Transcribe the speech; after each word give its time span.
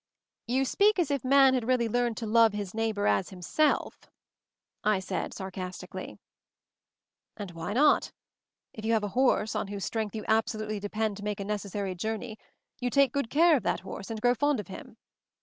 "You 0.47 0.65
speak 0.65 0.97
as 0.97 1.11
if 1.11 1.23
man 1.23 1.53
had 1.53 1.67
really 1.67 1.87
learned 1.87 2.17
to 2.17 2.25
'love 2.25 2.53
his 2.53 2.73
neighbor 2.73 3.05
as 3.05 3.29
himself,'" 3.29 4.09
I 4.83 4.99
said 4.99 5.31
sarcastically. 5.31 6.17
"And 7.37 7.51
why 7.51 7.73
not? 7.73 8.11
If 8.73 8.83
you 8.83 8.93
have 8.93 9.03
a 9.03 9.09
horse, 9.09 9.55
on 9.55 9.67
whose 9.67 9.85
strength 9.85 10.15
you 10.15 10.25
absolutely 10.27 10.79
depend 10.79 11.17
to 11.17 11.23
MOVING 11.23 11.35
THE 11.35 11.41
MOUNTAIN 11.43 11.47
171 11.49 11.49
make 11.51 11.51
a 11.51 11.53
necessary 11.53 11.93
journey, 11.93 12.39
you 12.79 12.89
take 12.89 13.13
good 13.13 13.29
\ 13.29 13.29
care 13.29 13.55
of 13.55 13.61
that 13.61 13.81
horse 13.81 14.09
and 14.09 14.19
grow 14.19 14.33
fond 14.33 14.59
of 14.59 14.69
him. 14.69 14.97